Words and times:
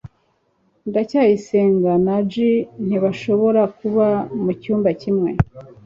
ndacyayisenga 0.89 1.91
na 2.05 2.17
j 2.31 2.33
ntibashobora 2.85 3.61
kuba 3.77 4.07
mucyumba 4.43 4.89
kimwe 5.01 5.31